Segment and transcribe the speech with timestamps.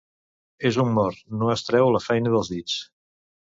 [0.69, 2.83] És un mort, no es treu la feina dels dits.